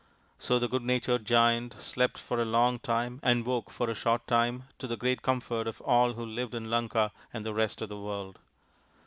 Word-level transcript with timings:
So 0.39 0.57
the 0.57 0.67
good 0.67 0.81
natured 0.81 1.25
Giant 1.25 1.79
slept 1.79 2.17
for 2.17 2.39
a 2.41 2.43
long 2.43 2.79
time 2.79 3.19
and 3.21 3.45
woke 3.45 3.69
for 3.69 3.87
a 3.87 3.93
short 3.93 4.25
time, 4.25 4.63
to 4.79 4.87
the 4.87 4.97
great 4.97 5.21
comfort 5.21 5.67
of 5.67 5.79
all 5.81 6.13
who 6.13 6.25
lived 6.25 6.55
in 6.55 6.71
Lanka 6.71 7.11
and 7.31 7.45
the 7.45 7.53
rest 7.53 7.81
of 7.81 7.89
the 7.89 7.99
world. 7.99 8.39